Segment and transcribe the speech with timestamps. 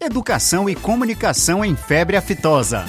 [0.00, 2.84] Educação e comunicação em febre aftosa.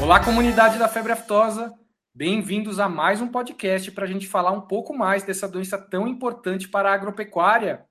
[0.00, 1.74] Olá, comunidade da febre aftosa.
[2.14, 6.08] Bem-vindos a mais um podcast para a gente falar um pouco mais dessa doença tão
[6.08, 7.84] importante para a agropecuária.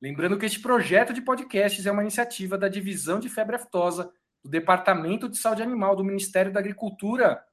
[0.00, 4.10] Lembrando que este projeto de podcasts é uma iniciativa da Divisão de Febre Aftosa
[4.42, 7.44] do Departamento de Saúde Animal do Ministério da Agricultura.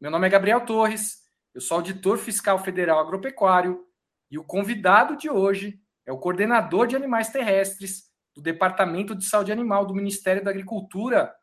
[0.00, 1.18] Meu nome é Gabriel Torres,
[1.54, 3.84] eu sou auditor fiscal federal agropecuário
[4.28, 9.52] e o convidado de hoje é o coordenador de animais terrestres do Departamento de Saúde
[9.52, 11.34] Animal do Ministério da Agricultura,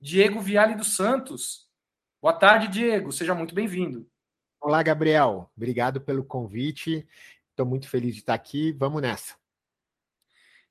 [0.00, 1.68] Diego Viale dos Santos.
[2.20, 3.12] Boa tarde, Diego.
[3.12, 4.08] Seja muito bem-vindo.
[4.60, 5.50] Olá, Gabriel.
[5.56, 7.06] Obrigado pelo convite.
[7.50, 8.72] Estou muito feliz de estar aqui.
[8.72, 9.36] Vamos nessa.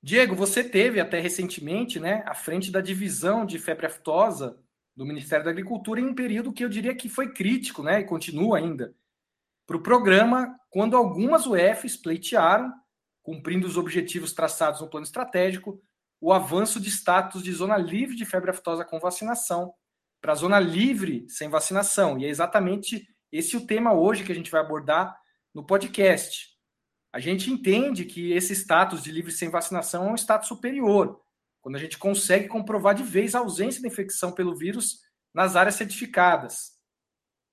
[0.02, 4.58] Diego, você teve até recentemente, né, à frente da divisão de febre aftosa
[4.94, 8.04] do Ministério da Agricultura em um período que eu diria que foi crítico, né, e
[8.04, 8.94] continua ainda,
[9.66, 12.72] para o programa, quando algumas UFs pleitearam,
[13.28, 15.78] cumprindo os objetivos traçados no plano estratégico,
[16.18, 19.74] o avanço de status de zona livre de febre aftosa com vacinação
[20.18, 22.18] para zona livre sem vacinação.
[22.18, 25.14] E é exatamente esse o tema hoje que a gente vai abordar
[25.54, 26.56] no podcast.
[27.12, 31.20] A gente entende que esse status de livre sem vacinação é um status superior,
[31.60, 35.02] quando a gente consegue comprovar de vez a ausência da infecção pelo vírus
[35.34, 36.78] nas áreas certificadas.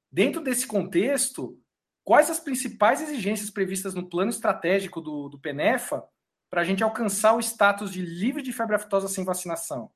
[0.09, 1.59] Dentro desse contexto,
[2.05, 6.03] quais as principais exigências previstas no plano estratégico do, do PENEFA
[6.49, 9.91] para a gente alcançar o status de livre de febre aftosa sem vacinação?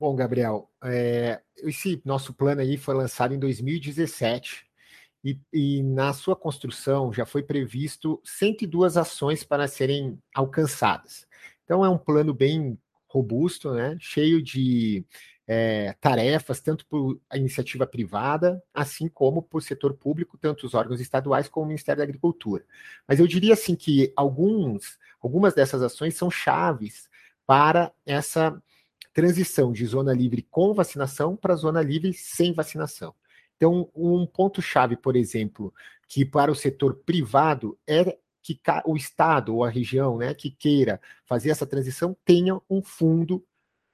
[0.00, 4.66] Bom, Gabriel, é, esse nosso plano aí foi lançado em 2017
[5.22, 11.26] e, e, na sua construção já foi previsto 102 ações para serem alcançadas.
[11.64, 15.04] Então é um plano bem robusto, né, cheio de
[15.46, 21.48] é, tarefas, tanto por iniciativa privada, assim como por setor público, tanto os órgãos estaduais
[21.48, 22.64] como o Ministério da Agricultura.
[23.06, 27.08] Mas eu diria assim que alguns, algumas dessas ações são chaves
[27.46, 28.60] para essa
[29.14, 33.14] transição de zona livre com vacinação para zona livre sem vacinação.
[33.56, 35.72] Então, um ponto-chave, por exemplo,
[36.08, 41.00] que para o setor privado é que o Estado ou a região né, que queira
[41.24, 43.44] fazer essa transição tenha um fundo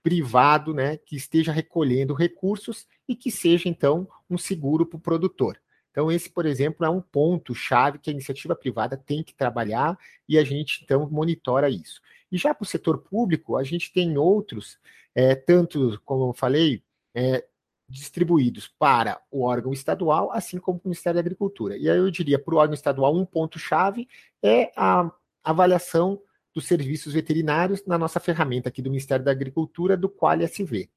[0.02, 5.58] privado né, que esteja recolhendo recursos e que seja, então, um seguro para o produtor.
[5.90, 9.98] Então, esse, por exemplo, é um ponto-chave que a iniciativa privada tem que trabalhar
[10.28, 12.00] e a gente, então, monitora isso.
[12.30, 14.78] E já para o setor público, a gente tem outros
[15.14, 16.82] é, tanto, como eu falei,
[17.14, 17.44] é,
[17.86, 21.76] distribuídos para o órgão estadual, assim como o Ministério da Agricultura.
[21.76, 24.08] E aí eu diria, para o órgão estadual, um ponto-chave
[24.42, 25.12] é a
[25.44, 26.20] avaliação
[26.54, 30.88] dos serviços veterinários na nossa ferramenta aqui do Ministério da Agricultura, do Qual SV.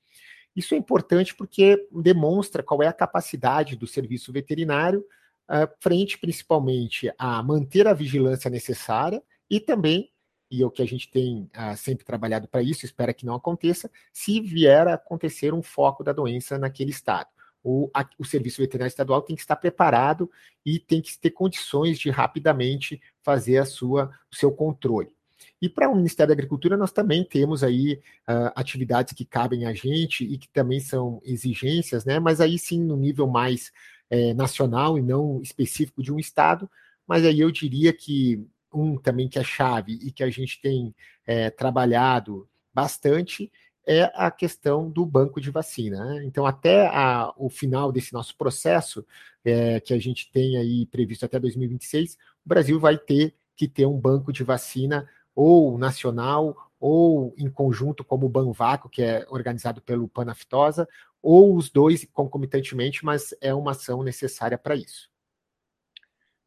[0.55, 5.05] Isso é importante porque demonstra qual é a capacidade do serviço veterinário
[5.49, 10.09] uh, frente principalmente a manter a vigilância necessária e também
[10.49, 13.35] e é o que a gente tem ah, sempre trabalhado para isso, espera que não
[13.35, 17.29] aconteça, se vier a acontecer um foco da doença naquele estado.
[17.63, 20.29] O, a, o Serviço Veterinário Estadual tem que estar preparado
[20.63, 25.14] e tem que ter condições de rapidamente fazer a sua, o seu controle.
[25.61, 29.73] E para o Ministério da Agricultura, nós também temos aí uh, atividades que cabem a
[29.73, 32.19] gente e que também são exigências, né?
[32.19, 33.71] Mas aí sim no nível mais
[34.09, 36.69] é, nacional e não específico de um estado.
[37.07, 40.93] Mas aí eu diria que um também que é chave e que a gente tem
[41.25, 43.51] é, trabalhado bastante
[43.87, 46.03] é a questão do banco de vacina.
[46.03, 46.25] Né?
[46.25, 49.05] Então, até a, o final desse nosso processo,
[49.43, 53.85] é, que a gente tem aí previsto até 2026, o Brasil vai ter que ter
[53.85, 59.81] um banco de vacina ou nacional ou em conjunto como o Banvaco, que é organizado
[59.81, 60.87] pelo Panaftosa,
[61.21, 65.09] ou os dois concomitantemente, mas é uma ação necessária para isso.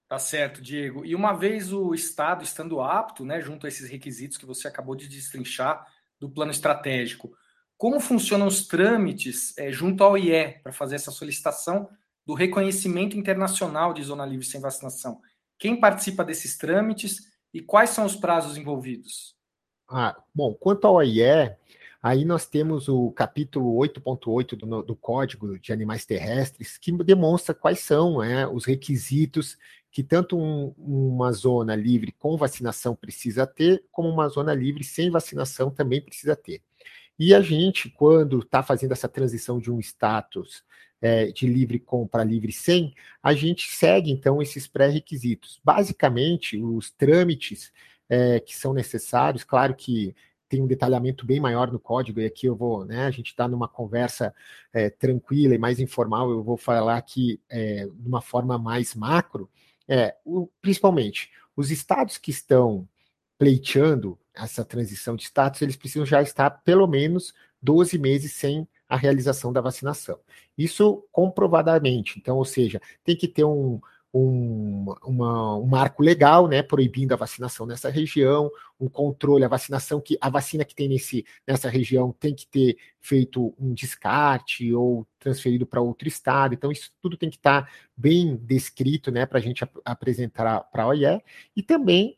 [0.08, 1.04] Tá certo, Diego.
[1.04, 4.96] E uma vez o Estado estando apto, né, junto a esses requisitos que você acabou
[4.96, 5.86] de destrinchar
[6.18, 7.36] do plano estratégico,
[7.76, 11.88] como funcionam os trâmites é, junto ao IE para fazer essa solicitação
[12.26, 15.20] do reconhecimento internacional de zona livre sem vacinação?
[15.58, 17.22] Quem participa desses trâmites
[17.52, 19.34] e quais são os prazos envolvidos?
[19.88, 21.56] Ah, bom, quanto ao IE,
[22.00, 27.80] Aí nós temos o capítulo 8.8 do, do, Código de Animais Terrestres, que demonstra quais
[27.80, 29.58] são né, os requisitos
[29.90, 35.10] que tanto um, uma zona livre com vacinação precisa ter, como uma zona livre sem
[35.10, 36.62] vacinação também precisa ter.
[37.18, 40.62] E a gente, quando está fazendo essa transição de um status
[41.00, 45.60] é, de livre com para livre sem, a gente segue então esses pré-requisitos.
[45.62, 47.72] Basicamente, os trâmites
[48.08, 50.14] é, que são necessários, claro que
[50.48, 53.46] tem um detalhamento bem maior no código, e aqui eu vou, né, a gente está
[53.46, 54.34] numa conversa
[54.72, 59.48] é, tranquila e mais informal, eu vou falar aqui é, de uma forma mais macro,
[59.86, 62.88] é, o, principalmente os estados que estão
[63.36, 68.96] pleiteando essa transição de status, eles precisam já estar pelo menos 12 meses sem a
[68.96, 70.18] realização da vacinação.
[70.56, 72.18] Isso comprovadamente.
[72.18, 73.80] Então, ou seja, tem que ter um,
[74.12, 78.50] um, uma, um marco legal, né, proibindo a vacinação nessa região,
[78.80, 82.78] um controle, a vacinação que a vacina que tem nesse, nessa região tem que ter
[83.00, 86.54] feito um descarte ou transferido para outro estado.
[86.54, 90.60] Então, isso tudo tem que estar tá bem descrito, né, para a gente ap apresentar
[90.72, 91.22] para a OIE,
[91.54, 92.16] e também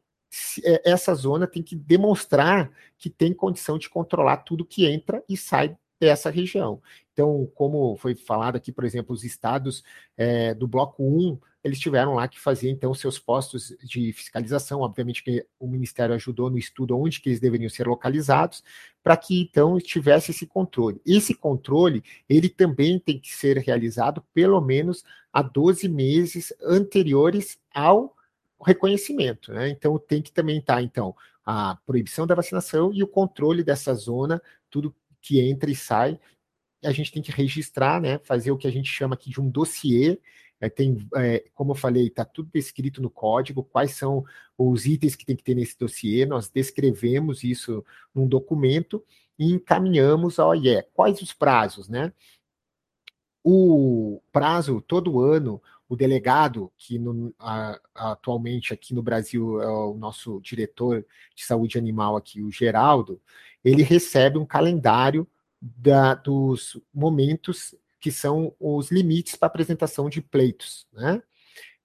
[0.64, 5.36] é, essa zona tem que demonstrar que tem condição de controlar tudo que entra e
[5.36, 6.80] sai dessa região.
[7.12, 9.84] Então, como foi falado aqui, por exemplo, os estados
[10.16, 14.80] é, do bloco 1, eles tiveram lá que fazer, então, seus postos de fiscalização.
[14.80, 18.64] Obviamente que o Ministério ajudou no estudo onde que eles deveriam ser localizados,
[19.02, 21.02] para que, então, tivesse esse controle.
[21.04, 28.16] Esse controle, ele também tem que ser realizado pelo menos a 12 meses anteriores ao
[28.64, 29.52] reconhecimento.
[29.52, 29.68] Né?
[29.68, 31.14] Então, tem que também estar, tá, então,
[31.44, 36.18] a proibição da vacinação e o controle dessa zona, tudo que entra e sai,
[36.82, 39.50] a gente tem que registrar, né, fazer o que a gente chama aqui de um
[39.50, 40.18] dossiê,
[40.60, 44.24] é, tem, é, como eu falei, está tudo descrito no código, quais são
[44.58, 47.84] os itens que tem que ter nesse dossiê, nós descrevemos isso
[48.14, 49.02] num documento
[49.38, 50.82] e encaminhamos ao OIE.
[50.92, 52.12] Quais os prazos, né?
[53.42, 59.92] O prazo, todo ano, o delegado, que no, a, atualmente aqui no Brasil é o
[59.94, 61.04] nosso diretor
[61.34, 63.20] de saúde animal aqui, o Geraldo,
[63.64, 65.26] ele recebe um calendário
[65.60, 70.86] da, dos momentos que são os limites para apresentação de pleitos.
[70.92, 71.20] Né?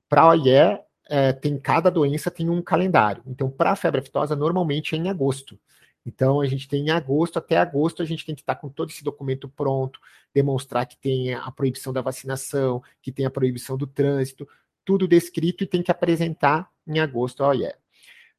[0.07, 0.79] Para a OIE,
[1.09, 3.23] é, tem cada doença tem um calendário.
[3.25, 5.59] Então, para a febre aftosa, normalmente é em agosto.
[6.05, 8.91] Então, a gente tem em agosto, até agosto, a gente tem que estar com todo
[8.91, 9.99] esse documento pronto,
[10.33, 14.47] demonstrar que tem a proibição da vacinação, que tem a proibição do trânsito,
[14.85, 17.73] tudo descrito e tem que apresentar em agosto à OIE.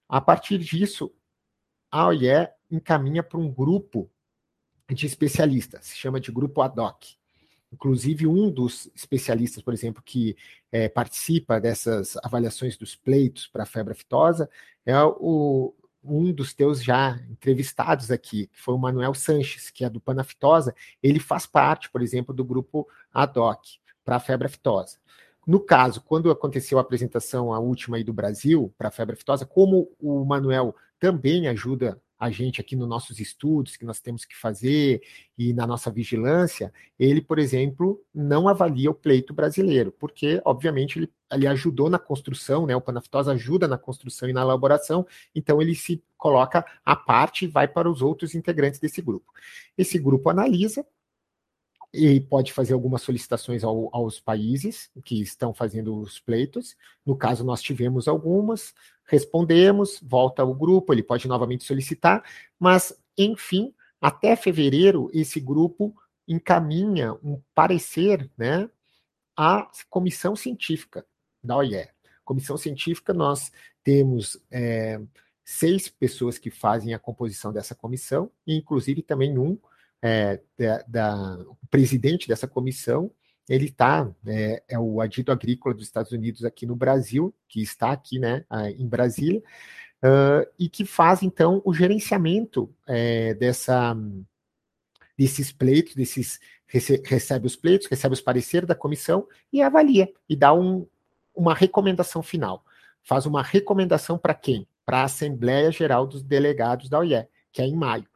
[0.09, 1.13] A partir disso,
[1.91, 4.09] a OIE encaminha para um grupo
[4.89, 7.05] de especialistas, se chama de grupo ad hoc.
[7.73, 10.37] Inclusive, um dos especialistas, por exemplo, que
[10.71, 14.49] é, participa dessas avaliações dos pleitos para a febre aftosa
[14.85, 15.75] é o,
[16.07, 20.75] um dos teus já entrevistados aqui, que foi o Manuel Sanches, que é do Panaftosa.
[21.03, 23.65] Ele faz parte, por exemplo, do grupo ad hoc
[24.05, 24.99] para a febre aftosa.
[25.47, 29.47] No caso, quando aconteceu a apresentação, a última aí do Brasil, para a febre aftosa,
[29.47, 34.37] como o Manuel também ajuda a gente aqui nos nossos estudos que nós temos que
[34.37, 35.03] fazer
[35.37, 41.11] e na nossa vigilância, ele, por exemplo, não avalia o pleito brasileiro, porque, obviamente, ele,
[41.31, 42.75] ele ajudou na construção, né?
[42.75, 47.49] O Panaftosa ajuda na construção e na elaboração, então ele se coloca à parte e
[47.49, 49.31] vai para os outros integrantes desse grupo.
[49.77, 50.85] Esse grupo analisa
[51.97, 56.77] e pode fazer algumas solicitações ao, aos países que estão fazendo os pleitos.
[57.05, 62.23] No caso, nós tivemos algumas, respondemos, volta ao grupo, ele pode novamente solicitar,
[62.59, 65.97] mas, enfim, até fevereiro, esse grupo
[66.29, 68.69] encaminha um parecer né,
[69.37, 71.07] à comissão científica
[71.43, 71.89] da OIE.
[72.25, 73.51] Comissão científica, nós
[73.83, 75.01] temos é,
[75.45, 79.57] seis pessoas que fazem a composição dessa comissão, inclusive também um
[80.07, 83.11] é, da, da, o presidente dessa comissão,
[83.49, 87.91] ele está, é, é, o Adido Agrícola dos Estados Unidos aqui no Brasil, que está
[87.91, 88.45] aqui né,
[88.79, 89.43] em Brasília,
[90.05, 93.97] uh, e que faz, então, o gerenciamento é, dessa,
[95.19, 100.37] desses pleitos, desses, rece, recebe os pleitos, recebe os pareceres da comissão e avalia, e
[100.37, 100.87] dá um,
[101.35, 102.65] uma recomendação final.
[103.03, 104.69] Faz uma recomendação para quem?
[104.85, 108.07] Para a Assembleia Geral dos Delegados da OIE, que é em maio.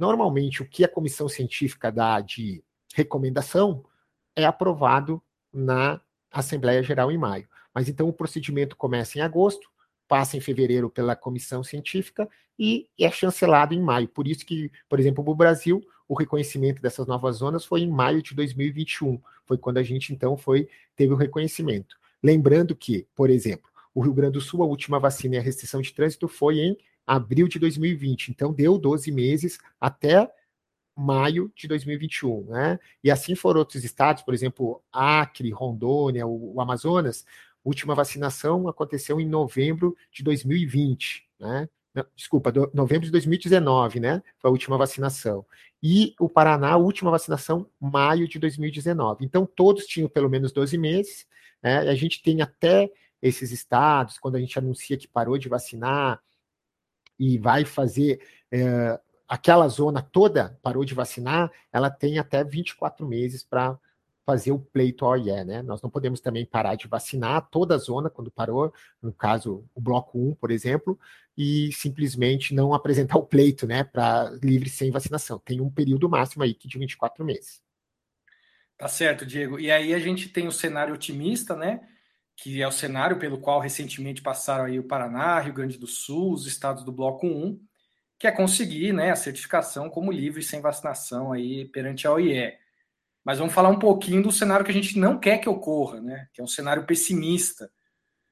[0.00, 2.64] Normalmente, o que a comissão científica dá de
[2.94, 3.84] recomendação
[4.34, 6.00] é aprovado na
[6.32, 7.46] Assembleia Geral em maio.
[7.74, 9.68] Mas então o procedimento começa em agosto,
[10.08, 12.26] passa em fevereiro pela comissão científica
[12.58, 14.08] e é chancelado em maio.
[14.08, 18.22] Por isso que, por exemplo, no Brasil, o reconhecimento dessas novas zonas foi em maio
[18.22, 19.20] de 2021.
[19.44, 20.66] Foi quando a gente então foi
[20.96, 21.94] teve o reconhecimento.
[22.22, 25.82] Lembrando que, por exemplo, o Rio Grande do Sul, a última vacina e a restrição
[25.82, 28.28] de trânsito foi em abril de 2020.
[28.30, 30.30] Então, deu 12 meses até
[30.96, 32.78] maio de 2021, né?
[33.02, 37.24] E assim foram outros estados, por exemplo, Acre, Rondônia, o, o Amazonas,
[37.64, 41.68] última vacinação aconteceu em novembro de 2020, né?
[42.14, 44.22] Desculpa, do, novembro de 2019, né?
[44.38, 45.44] Foi a última vacinação.
[45.82, 49.24] E o Paraná, última vacinação, maio de 2019.
[49.24, 51.26] Então, todos tinham pelo menos 12 meses,
[51.62, 51.78] né?
[51.78, 52.90] a gente tem até
[53.20, 56.20] esses estados, quando a gente anuncia que parou de vacinar,
[57.20, 58.18] e vai fazer
[58.50, 58.98] é,
[59.28, 63.78] aquela zona toda parou de vacinar, ela tem até 24 meses para
[64.24, 65.60] fazer o pleito ao IE, né?
[65.60, 68.72] Nós não podemos também parar de vacinar toda a zona quando parou,
[69.02, 70.98] no caso, o bloco 1, por exemplo,
[71.36, 75.38] e simplesmente não apresentar o pleito, né, para livre sem vacinação.
[75.38, 77.62] Tem um período máximo aí que de 24 meses.
[78.78, 79.60] Tá certo, Diego.
[79.60, 81.86] E aí a gente tem o cenário otimista, né?
[82.42, 86.32] Que é o cenário pelo qual recentemente passaram aí o Paraná, Rio Grande do Sul,
[86.32, 87.60] os estados do Bloco 1,
[88.18, 92.52] que é conseguir né, a certificação como livre sem vacinação aí perante a OIE.
[93.24, 96.28] Mas vamos falar um pouquinho do cenário que a gente não quer que ocorra, né?
[96.32, 97.70] Que é um cenário pessimista,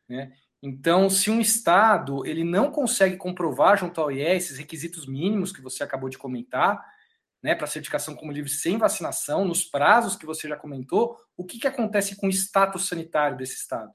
[0.08, 0.32] né?
[0.62, 5.60] Então, se um estado ele não consegue comprovar junto à OIE esses requisitos mínimos que
[5.60, 6.84] você acabou de comentar,
[7.42, 11.58] né, para certificação como livre sem vacinação, nos prazos que você já comentou, o que,
[11.58, 13.92] que acontece com o status sanitário desse estado?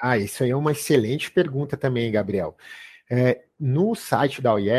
[0.00, 2.56] Ah, isso aí é uma excelente pergunta também, Gabriel.
[3.10, 4.70] É, no site da OIE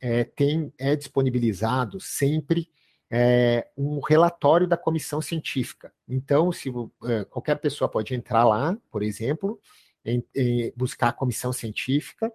[0.00, 2.68] é, tem, é disponibilizado sempre
[3.10, 5.92] é, um relatório da comissão científica.
[6.08, 6.68] Então, se
[7.04, 9.60] é, qualquer pessoa pode entrar lá, por exemplo,
[10.04, 12.32] em, em buscar a comissão científica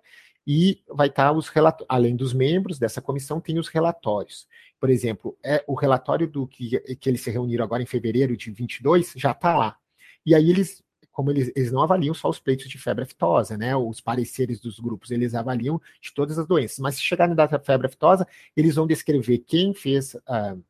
[0.54, 4.50] e vai estar os relatórios, além dos membros dessa comissão, tem os relatórios.
[4.82, 8.52] Por exemplo, é o relatório do que, que eles se reuniram agora em fevereiro de
[8.52, 9.78] 22 já está lá.
[10.26, 13.74] E aí eles, como eles, eles não avaliam só os pleitos de febre aftosa, né?
[13.78, 16.80] Os pareceres dos grupos, eles avaliam de todas as doenças.
[16.80, 20.62] Mas se chegar na data febre aftosa, eles vão descrever quem fez, uh,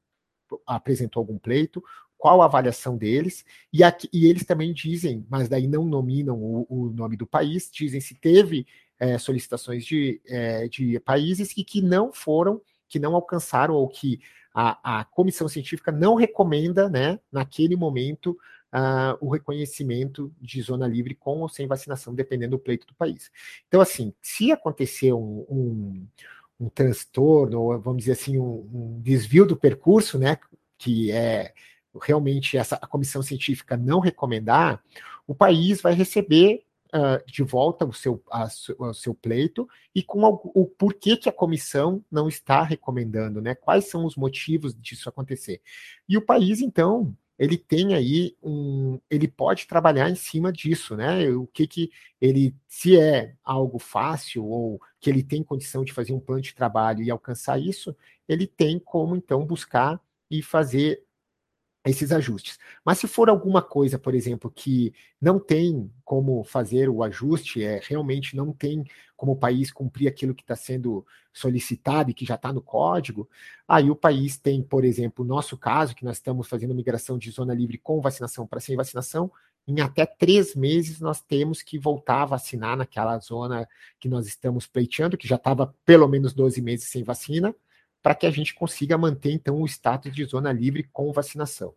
[0.68, 1.84] apresentou algum pleito,
[2.20, 6.68] qual a avaliação deles, e, aqui, e eles também dizem, mas daí não nominam o,
[6.70, 8.68] o nome do país, dizem se teve
[9.02, 14.20] é, solicitações de, é, de países e que não foram, que não alcançaram ou que
[14.54, 18.38] a, a comissão científica não recomenda, né, naquele momento,
[18.72, 23.32] uh, o reconhecimento de zona livre com ou sem vacinação, dependendo do pleito do país.
[23.68, 26.08] Então, assim, se acontecer um, um,
[26.60, 30.38] um transtorno, ou vamos dizer assim, um, um desvio do percurso, né,
[30.78, 31.56] que é
[32.04, 34.80] realmente essa a comissão científica não recomendar,
[35.26, 38.48] o país vai receber uh, de volta o seu, a,
[38.94, 43.56] seu pleito e com o, o porquê que a comissão não está recomendando, né?
[43.56, 45.62] Quais são os motivos disso acontecer?
[46.08, 51.28] E o país, então, ele tem aí um, ele pode trabalhar em cima disso, né?
[51.32, 56.14] O que que ele, se é algo fácil ou que ele tem condição de fazer
[56.14, 57.96] um plano de trabalho e alcançar isso,
[58.28, 61.04] ele tem como então buscar e fazer
[61.86, 62.60] esses ajustes.
[62.86, 67.80] Mas se for alguma coisa, por exemplo, que não tem como fazer o ajuste, é
[67.84, 68.84] realmente não tem
[69.18, 73.30] como o país cumprir aquilo que está sendo solicitado e que já está no código,
[73.68, 77.32] aí o país tem, por exemplo, o nosso caso, que nós estamos fazendo migração de
[77.32, 79.32] zona livre com vacinação para sem vacinação,
[79.68, 83.68] em até três meses nós temos que voltar a vacinar naquela zona
[84.00, 87.56] que nós estamos pleiteando, que já estava pelo menos 12 meses sem vacina,
[88.02, 91.74] para que a gente consiga manter, então, o status de zona livre com vacinação.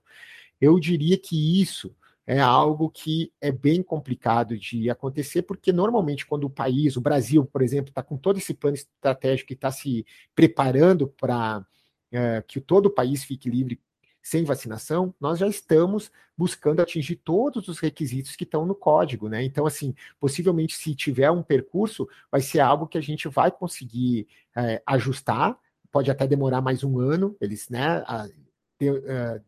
[0.60, 1.94] Eu diria que isso
[2.26, 7.44] é algo que é bem complicado de acontecer, porque normalmente quando o país, o Brasil,
[7.44, 11.64] por exemplo, está com todo esse plano estratégico e está se preparando para
[12.10, 13.80] é, que todo o país fique livre
[14.22, 19.44] sem vacinação, nós já estamos buscando atingir todos os requisitos que estão no código, né?
[19.44, 24.26] Então, assim, possivelmente, se tiver um percurso, vai ser algo que a gente vai conseguir
[24.56, 25.58] é, ajustar
[25.94, 28.26] pode até demorar mais um ano, eles, né, a,
[28.76, 29.40] ter, uh,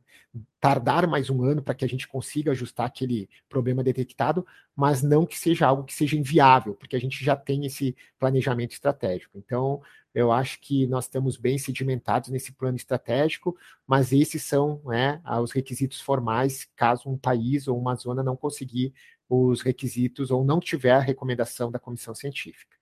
[0.60, 5.26] tardar mais um ano para que a gente consiga ajustar aquele problema detectado, mas não
[5.26, 9.36] que seja algo que seja inviável, porque a gente já tem esse planejamento estratégico.
[9.36, 9.82] Então,
[10.14, 15.50] eu acho que nós estamos bem sedimentados nesse plano estratégico, mas esses são né, os
[15.50, 18.94] requisitos formais, caso um país ou uma zona não conseguir
[19.28, 22.75] os requisitos ou não tiver a recomendação da comissão científica.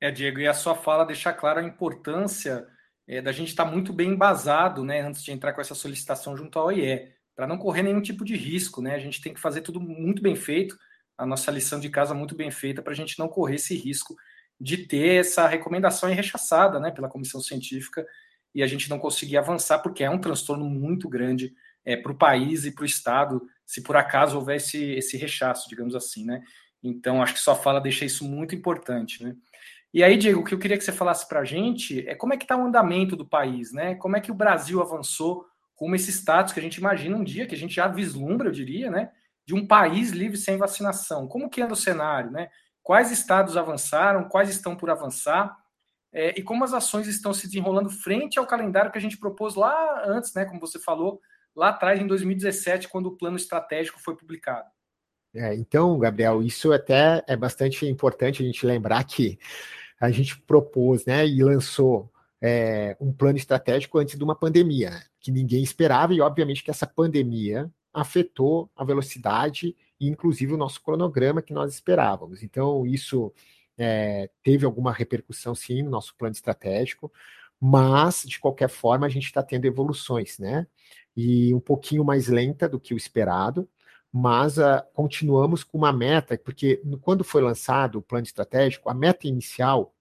[0.00, 2.66] É, Diego, e a sua fala deixa clara a importância
[3.06, 6.36] é, da gente estar tá muito bem embasado, né, antes de entrar com essa solicitação
[6.36, 8.94] junto à OIE, para não correr nenhum tipo de risco, né?
[8.94, 10.76] A gente tem que fazer tudo muito bem feito,
[11.16, 14.16] a nossa lição de casa muito bem feita, para a gente não correr esse risco
[14.60, 18.06] de ter essa recomendação rechaçada, né, pela comissão científica
[18.54, 22.16] e a gente não conseguir avançar, porque é um transtorno muito grande é, para o
[22.16, 26.42] país e para o Estado, se por acaso houvesse esse rechaço, digamos assim, né?
[26.82, 29.36] Então, acho que sua fala deixa isso muito importante, né?
[29.96, 32.34] E aí, Diego, o que eu queria que você falasse para a gente é como
[32.34, 33.94] é que está o andamento do país, né?
[33.94, 37.46] Como é que o Brasil avançou com esse status que a gente imagina um dia,
[37.46, 39.10] que a gente já vislumbra, eu diria, né?
[39.46, 41.26] De um país livre sem vacinação.
[41.26, 42.50] Como que anda o cenário, né?
[42.82, 45.56] Quais estados avançaram, quais estão por avançar,
[46.12, 49.54] é, e como as ações estão se desenrolando frente ao calendário que a gente propôs
[49.54, 50.44] lá antes, né?
[50.44, 51.22] Como você falou,
[51.54, 54.68] lá atrás, em 2017, quando o plano estratégico foi publicado.
[55.34, 59.38] É, então, Gabriel, isso até é bastante importante a gente lembrar que
[60.00, 62.10] a gente propôs né, e lançou
[62.40, 66.86] é, um plano estratégico antes de uma pandemia, que ninguém esperava, e obviamente que essa
[66.86, 72.42] pandemia afetou a velocidade e, inclusive, o nosso cronograma que nós esperávamos.
[72.42, 73.32] Então, isso
[73.78, 77.10] é, teve alguma repercussão, sim, no nosso plano estratégico,
[77.58, 80.66] mas, de qualquer forma, a gente está tendo evoluções, né?
[81.16, 83.66] E um pouquinho mais lenta do que o esperado,
[84.18, 89.26] mas uh, continuamos com uma meta, porque quando foi lançado o plano estratégico, a meta
[89.26, 89.94] inicial,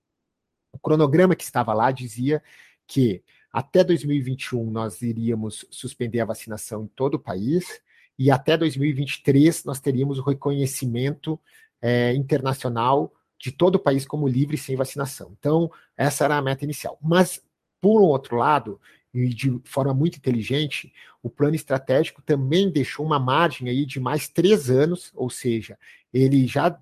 [0.72, 2.42] o cronograma que estava lá dizia
[2.88, 7.82] que até 2021 nós iríamos suspender a vacinação em todo o país,
[8.18, 11.38] e até 2023 nós teríamos o reconhecimento
[11.82, 15.36] é, internacional de todo o país como livre sem vacinação.
[15.38, 16.98] Então, essa era a meta inicial.
[17.02, 17.44] Mas,
[17.82, 18.80] por um outro lado,
[19.16, 20.92] e de forma muito inteligente,
[21.24, 25.78] o plano estratégico também deixou uma margem aí de mais três anos, ou seja,
[26.14, 26.78] ele já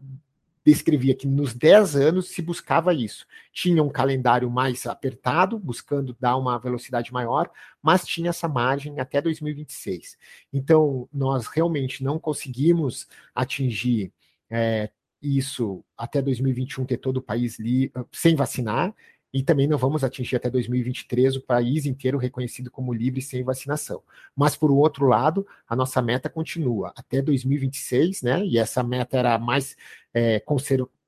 [0.65, 3.27] descrevia que nos 10 anos se buscava isso.
[3.51, 9.21] Tinha um calendário mais apertado, buscando dar uma velocidade maior, mas tinha essa margem até
[9.21, 10.17] 2026.
[10.51, 14.11] Então, nós realmente não conseguimos atingir
[14.49, 14.89] é,
[15.21, 18.93] isso até 2021 ter todo o país li, sem vacinar,
[19.33, 24.03] e também não vamos atingir até 2023 o país inteiro reconhecido como livre sem vacinação.
[24.35, 28.45] Mas, por outro lado, a nossa meta continua até 2026, né?
[28.45, 29.75] E essa meta era mais
[30.13, 30.39] é,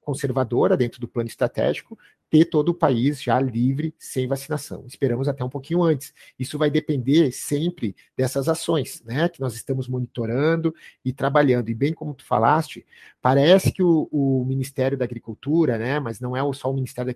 [0.01, 4.84] conservadora dentro do plano estratégico, ter todo o país já livre sem vacinação.
[4.88, 6.12] Esperamos até um pouquinho antes.
[6.39, 9.29] Isso vai depender sempre dessas ações, né?
[9.29, 11.70] Que nós estamos monitorando e trabalhando.
[11.70, 12.84] E bem como tu falaste,
[13.22, 16.00] parece que o, o Ministério da Agricultura, né?
[16.00, 17.12] Mas não é só o Ministério da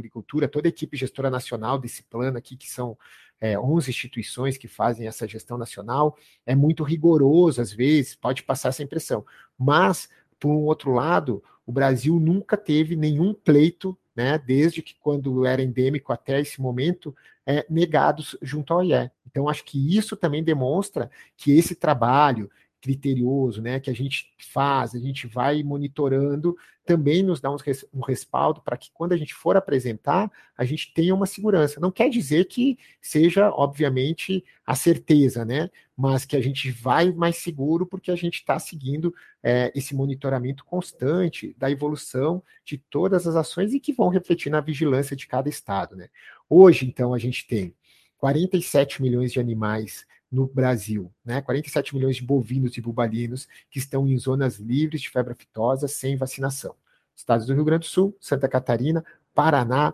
[0.00, 2.96] Agricultura, toda a equipe gestora nacional desse plano aqui, que são
[3.40, 8.70] é, 11 instituições que fazem essa gestão nacional, é muito rigoroso às vezes, pode passar
[8.70, 9.24] essa impressão.
[9.58, 15.46] Mas, por um outro lado, o Brasil nunca teve nenhum pleito, né, desde que quando
[15.46, 17.14] era endêmico até esse momento,
[17.46, 19.10] é, negados junto ao IE.
[19.26, 22.50] Então, acho que isso também demonstra que esse trabalho
[22.80, 28.62] criterioso, né, que a gente faz, a gente vai monitorando, também nos dá um, respaldo
[28.62, 31.78] para que quando a gente for apresentar, a gente tenha uma segurança.
[31.78, 37.36] Não quer dizer que seja, obviamente, a certeza, né, mas que a gente vai mais
[37.36, 43.36] seguro porque a gente está seguindo é, esse monitoramento constante da evolução de todas as
[43.36, 46.08] ações e que vão refletir na vigilância de cada estado, né.
[46.48, 47.74] Hoje, então, a gente tem
[48.18, 51.42] 47 milhões de animais no Brasil, né?
[51.42, 56.16] 47 milhões de bovinos e bubalinos que estão em zonas livres de febre aftosa sem
[56.16, 56.74] vacinação.
[57.16, 59.92] Estados do Rio Grande do Sul, Santa Catarina, Paraná,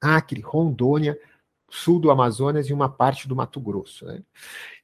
[0.00, 1.18] Acre, Rondônia,
[1.70, 4.04] sul do Amazonas e uma parte do Mato Grosso.
[4.04, 4.22] Né?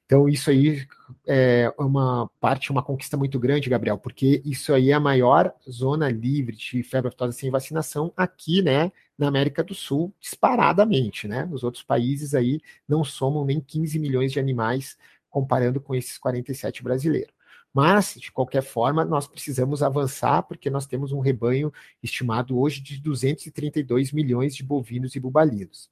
[0.06, 0.86] Então, isso aí
[1.26, 6.08] é uma parte, uma conquista muito grande, Gabriel, porque isso aí é a maior zona
[6.08, 11.48] livre de febre aftosa sem vacinação aqui, né, na América do Sul, disparadamente, né?
[11.50, 14.96] Os outros países aí não somam nem 15 milhões de animais
[15.28, 17.34] comparando com esses 47 brasileiros.
[17.74, 22.98] Mas, de qualquer forma, nós precisamos avançar, porque nós temos um rebanho estimado hoje de
[22.98, 25.90] 232 milhões de bovinos e bubalinos.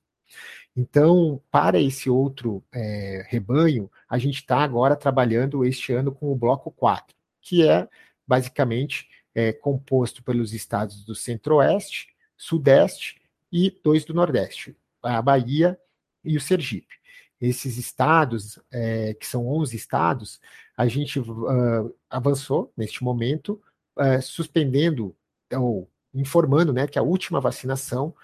[0.77, 6.37] Então, para esse outro é, rebanho, a gente está agora trabalhando este ano com o
[6.37, 7.89] bloco 4, que é
[8.27, 13.21] basicamente é, composto pelos estados do Centro-Oeste, Sudeste
[13.53, 15.79] e dois do Nordeste, a Bahia
[16.25, 16.95] e o Sergipe.
[17.41, 20.41] Esses estados, é, que são 11 estados,
[20.77, 23.61] a gente uh, avançou neste momento,
[23.97, 25.15] uh, suspendendo
[25.53, 28.15] ou informando né, que a última vacinação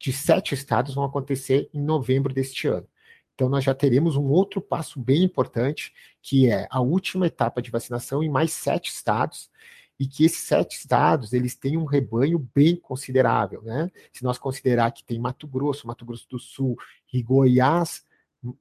[0.00, 2.88] de sete estados vão acontecer em novembro deste ano.
[3.34, 7.70] Então, nós já teremos um outro passo bem importante, que é a última etapa de
[7.70, 9.50] vacinação em mais sete estados,
[9.98, 13.90] e que esses sete estados eles têm um rebanho bem considerável, né?
[14.10, 16.74] Se nós considerar que tem Mato Grosso, Mato Grosso do Sul
[17.12, 18.02] e Goiás,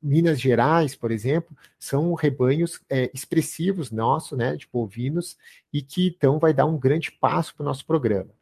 [0.03, 5.37] Minas Gerais, por exemplo, são rebanhos é, expressivos nossos, né, de bovinos,
[5.71, 8.38] e que então vai dar um grande passo para o nosso programa.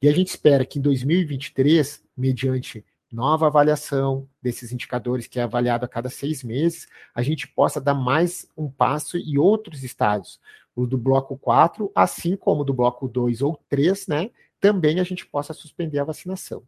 [0.00, 5.84] E a gente espera que em 2023, mediante nova avaliação desses indicadores, que é avaliado
[5.84, 10.40] a cada seis meses, a gente possa dar mais um passo e outros estados,
[10.74, 15.24] o do bloco 4, assim como do bloco 2 ou 3, né, também a gente
[15.26, 16.62] possa suspender a vacinação.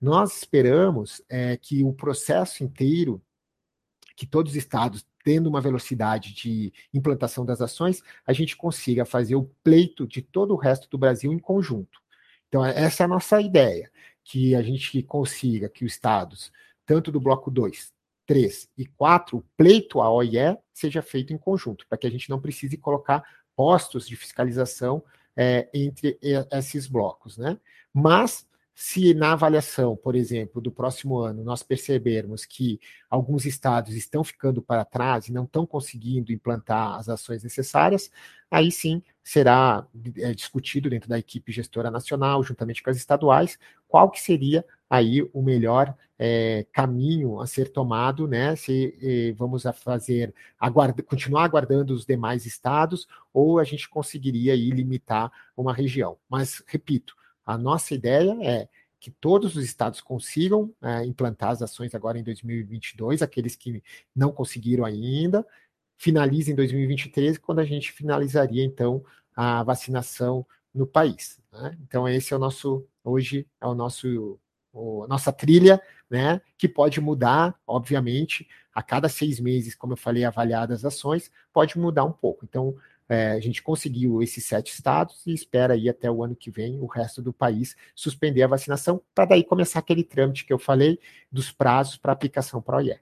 [0.00, 3.20] Nós esperamos é, que o processo inteiro,
[4.16, 9.34] que todos os estados tendo uma velocidade de implantação das ações, a gente consiga fazer
[9.34, 12.00] o pleito de todo o resto do Brasil em conjunto.
[12.50, 13.88] Então, essa é a nossa ideia,
[14.24, 16.52] que a gente consiga que os estados,
[16.84, 17.92] tanto do bloco 2,
[18.26, 22.28] 3 e 4, o pleito à OIE seja feito em conjunto, para que a gente
[22.28, 23.22] não precise colocar
[23.54, 25.02] postos de fiscalização
[25.36, 26.18] é, entre
[26.50, 27.56] esses blocos, né?
[27.94, 28.46] Mas
[28.82, 34.62] Se na avaliação, por exemplo, do próximo ano, nós percebermos que alguns estados estão ficando
[34.62, 38.10] para trás e não estão conseguindo implantar as ações necessárias,
[38.50, 44.10] aí sim será é, discutido dentro da equipe gestora nacional, juntamente com as estaduais, qual
[44.10, 48.56] que seria aí o melhor é, caminho a ser tomado, né?
[48.56, 54.54] Se eh, vamos a fazer aguarda, continuar aguardando os demais estados ou a gente conseguiria
[54.54, 56.16] aí limitar uma região.
[56.30, 61.94] Mas repito, a nossa ideia é que todos os estados consigam é, implantar as ações
[61.94, 63.82] agora em 2022, aqueles que
[64.14, 65.46] não conseguiram ainda,
[65.96, 69.02] finalizem em 2023, quando a gente finalizaria então
[69.34, 71.40] a vacinação no país.
[71.52, 71.76] Né?
[71.82, 74.38] Então esse é o nosso hoje é o nosso
[74.72, 76.40] o, nossa trilha, né?
[76.56, 81.78] Que pode mudar, obviamente, a cada seis meses, como eu falei, avaliadas as ações, pode
[81.78, 82.44] mudar um pouco.
[82.44, 82.76] Então
[83.10, 86.78] é, a gente conseguiu esses sete estados e espera aí até o ano que vem
[86.78, 91.00] o resto do país suspender a vacinação, para daí começar aquele trâmite que eu falei
[91.30, 93.00] dos prazos para aplicação para o OIE.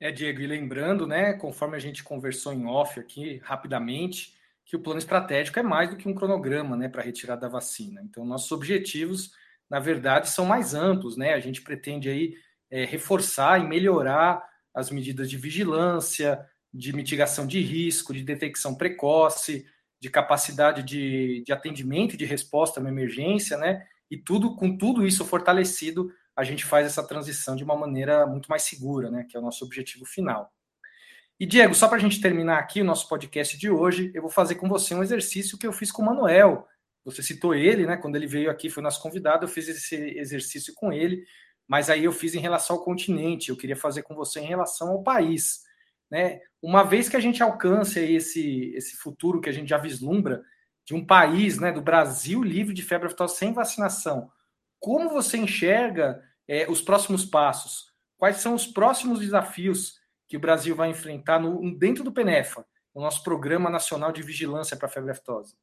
[0.00, 4.80] É, Diego, e lembrando, né, conforme a gente conversou em off aqui rapidamente, que o
[4.80, 8.02] plano estratégico é mais do que um cronograma, né, para retirada da vacina.
[8.02, 9.30] Então, nossos objetivos,
[9.70, 11.34] na verdade, são mais amplos, né?
[11.34, 12.34] A gente pretende aí
[12.68, 16.44] é, reforçar e melhorar as medidas de vigilância,
[16.76, 19.66] de mitigação de risco, de detecção precoce,
[19.98, 23.86] de capacidade de, de atendimento e de resposta a uma emergência, né?
[24.10, 28.48] E tudo com tudo isso fortalecido, a gente faz essa transição de uma maneira muito
[28.48, 29.26] mais segura, né?
[29.28, 30.52] Que é o nosso objetivo final.
[31.40, 34.30] E Diego, só para a gente terminar aqui o nosso podcast de hoje, eu vou
[34.30, 36.66] fazer com você um exercício que eu fiz com o Manuel.
[37.04, 37.96] Você citou ele, né?
[37.96, 41.24] Quando ele veio aqui, foi nosso convidado, eu fiz esse exercício com ele,
[41.66, 43.48] mas aí eu fiz em relação ao continente.
[43.48, 45.65] Eu queria fazer com você em relação ao país.
[46.10, 46.40] Né?
[46.62, 50.42] Uma vez que a gente alcance esse, esse futuro que a gente já vislumbra
[50.84, 54.30] de um país, né, do Brasil livre de febre aftosa sem vacinação,
[54.78, 57.92] como você enxerga é, os próximos passos?
[58.16, 62.64] Quais são os próximos desafios que o Brasil vai enfrentar no, dentro do PENEFA,
[62.94, 65.56] o nosso Programa Nacional de Vigilância para a Febre Aftosa?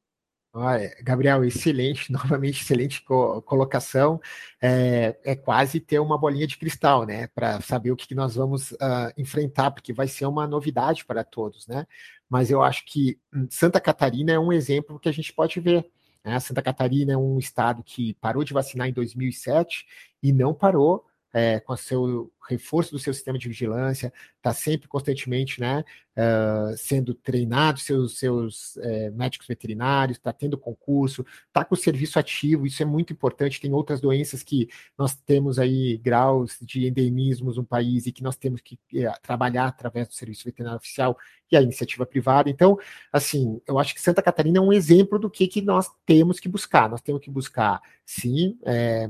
[0.56, 4.22] Olha, Gabriel, excelente, novamente excelente co colocação.
[4.62, 8.36] É, é, quase ter uma bolinha de cristal, né, para saber o que, que nós
[8.36, 11.88] vamos uh, enfrentar, porque vai ser uma novidade para todos, né?
[12.30, 15.90] Mas eu acho que hum, Santa Catarina é um exemplo que a gente pode ver.
[16.24, 16.40] Né?
[16.40, 19.86] Santa Catarina é um estado que parou de vacinar em 2007
[20.22, 24.88] e não parou é, com o seu reforço do seu sistema de vigilância, está sempre
[24.88, 25.84] constantemente né,
[26.18, 32.20] uh, sendo treinado seus, seus é, médicos veterinários, está tendo concurso, está com o serviço
[32.20, 33.62] ativo, isso é muito importante.
[33.62, 34.68] Tem outras doenças que
[34.98, 39.68] nós temos aí graus de endemismos no país e que nós temos que é, trabalhar
[39.68, 41.18] através do serviço veterinário oficial
[41.52, 42.50] e a iniciativa privada.
[42.50, 42.78] Então,
[43.12, 46.50] assim, eu acho que Santa Catarina é um exemplo do que, que nós temos que
[46.50, 46.90] buscar.
[46.90, 49.10] Nós temos que buscar, sim, é,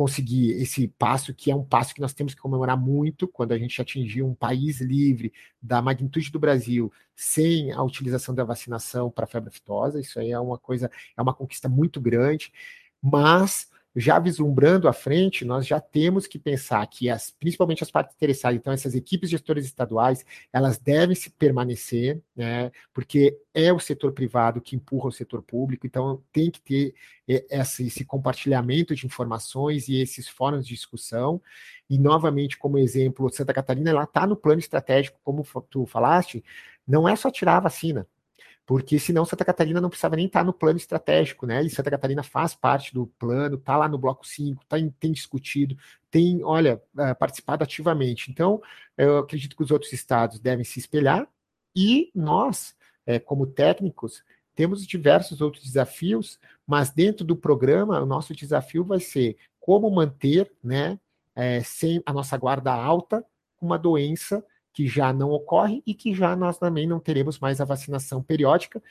[0.00, 3.58] conseguir esse passo, que é um passo que nós temos que comemorar muito, quando a
[3.58, 9.26] gente atingir um país livre da magnitude do Brasil, sem a utilização da vacinação para
[9.26, 12.50] febre aftosa, isso aí é uma coisa, é uma conquista muito grande,
[13.02, 18.14] mas já vislumbrando à frente, nós já temos que pensar que, as, principalmente as partes
[18.14, 24.12] interessadas, então essas equipes gestoras estaduais, elas devem se permanecer, né, porque é o setor
[24.12, 26.94] privado que empurra o setor público, então tem que ter
[27.26, 31.40] esse, esse compartilhamento de informações e esses fóruns de discussão.
[31.88, 36.44] E, novamente, como exemplo, Santa Catarina, ela está no plano estratégico, como tu falaste,
[36.86, 38.06] não é só tirar a vacina,
[38.66, 41.62] porque senão Santa Catarina não precisava nem estar no plano estratégico, né?
[41.62, 45.76] E Santa Catarina faz parte do plano, está lá no bloco 5, tá, tem discutido,
[46.10, 48.30] tem, olha, uh, participado ativamente.
[48.30, 48.62] Então,
[48.96, 51.28] eu acredito que os outros estados devem se espelhar
[51.74, 54.22] e nós, é, como técnicos,
[54.54, 60.52] temos diversos outros desafios, mas dentro do programa, o nosso desafio vai ser como manter,
[60.62, 60.98] né,
[61.34, 63.24] é, sem a nossa guarda alta,
[63.60, 67.64] uma doença que já não ocorre e que já nós também não teremos mais a
[67.64, 68.82] vacinação periódica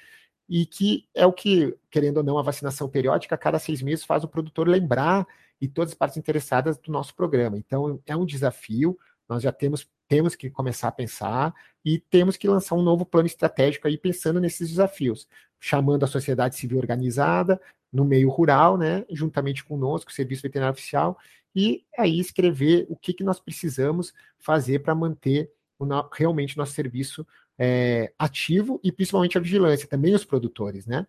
[0.47, 4.03] e que é o que, querendo ou não, a vacinação periódica, a cada seis meses
[4.03, 5.27] faz o produtor lembrar
[5.61, 7.57] e todas as partes interessadas do nosso programa.
[7.57, 11.53] Então, é um desafio, nós já temos, temos que começar a pensar
[11.85, 15.27] e temos que lançar um novo plano estratégico aí pensando nesses desafios,
[15.59, 17.61] chamando a sociedade civil organizada
[17.91, 21.17] no meio rural, né, juntamente conosco, o Serviço Veterinário Oficial,
[21.55, 27.25] e aí escrever o que, que nós precisamos fazer para manter o, realmente nosso serviço
[27.57, 31.07] é, ativo e principalmente a vigilância, também os produtores, né?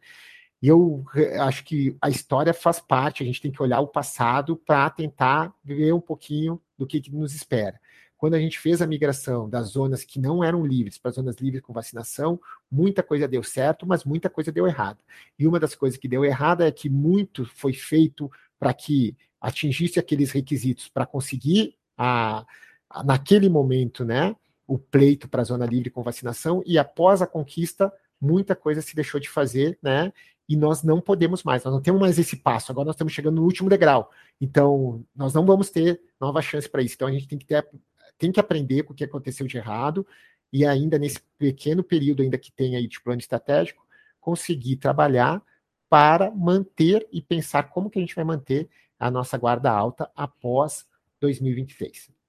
[0.63, 1.05] E eu
[1.41, 5.55] acho que a história faz parte, a gente tem que olhar o passado para tentar
[5.65, 7.81] ver um pouquinho do que, que, nos espera.
[8.19, 11.63] Quando a gente fez a migração das zonas que não eram livres para zonas livres
[11.63, 12.39] com vacinação,
[12.71, 14.99] muita coisa deu certo, mas muita coisa deu errado.
[15.39, 19.99] E uma das coisas que deu errada é que muito foi feito para que atingisse
[19.99, 22.45] aqueles requisitos para conseguir a,
[22.91, 24.37] a, naquele momento, né,
[24.71, 28.95] o pleito para a zona livre com vacinação e após a conquista muita coisa se
[28.95, 30.13] deixou de fazer, né?
[30.49, 32.71] E nós não podemos mais, nós não temos mais esse passo.
[32.71, 34.13] Agora nós estamos chegando no último degrau.
[34.41, 36.95] Então, nós não vamos ter nova chance para isso.
[36.95, 37.69] Então, a gente tem que ter,
[38.17, 40.07] tem que aprender com o que aconteceu de errado
[40.53, 43.85] e ainda nesse pequeno período ainda que tem aí de plano estratégico,
[44.21, 45.43] conseguir trabalhar
[45.89, 48.69] para manter e pensar como que a gente vai manter
[49.01, 50.87] a nossa guarda alta após
[51.21, 52.20] 2023.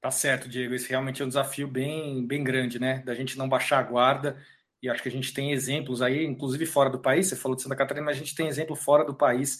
[0.00, 0.74] Tá certo, Diego.
[0.74, 3.02] Esse realmente é um desafio bem, bem grande, né?
[3.04, 4.36] Da gente não baixar a guarda.
[4.80, 7.26] E acho que a gente tem exemplos aí, inclusive fora do país.
[7.26, 9.58] Você falou de Santa Catarina, mas a gente tem exemplo fora do país,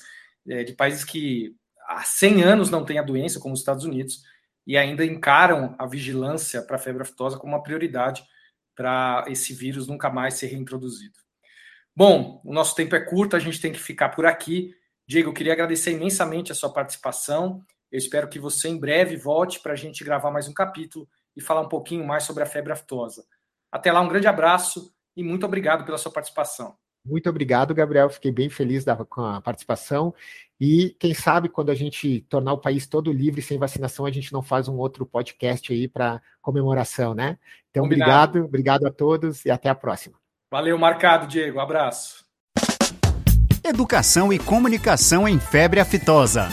[0.49, 1.57] é, de países que
[1.89, 4.23] há 100 anos não têm a doença, como os Estados Unidos,
[4.67, 8.23] e ainda encaram a vigilância para a febre aftosa como uma prioridade
[8.77, 11.19] para esse vírus nunca mais ser reintroduzido.
[11.97, 14.73] Bom, o nosso tempo é curto, a gente tem que ficar por aqui.
[15.05, 17.65] Diego, eu queria agradecer imensamente a sua participação.
[17.91, 21.41] Eu espero que você em breve volte para a gente gravar mais um capítulo e
[21.41, 23.25] falar um pouquinho mais sobre a febre aftosa.
[23.73, 26.77] Até lá, um grande abraço e muito obrigado pela sua participação.
[27.05, 28.11] Muito obrigado, Gabriel.
[28.11, 30.15] Fiquei bem feliz da, com a participação.
[30.61, 34.33] E quem sabe, quando a gente tornar o país todo livre sem vacinação, a gente
[34.33, 37.39] não faz um outro podcast aí para comemoração, né?
[37.71, 38.39] Então, Combinado.
[38.39, 40.19] obrigado, obrigado a todos e até a próxima.
[40.51, 41.61] Valeu, marcado, Diego.
[41.61, 42.27] Abraço.
[43.65, 46.49] Educação e comunicação em febre aftosa.